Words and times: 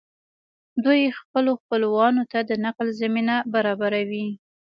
دوی 0.85 1.01
خپلو 1.19 1.51
خپلوانو 1.61 2.23
ته 2.31 2.39
د 2.49 2.51
نقل 2.65 2.87
زمینه 3.01 3.35
برابروي 3.53 4.27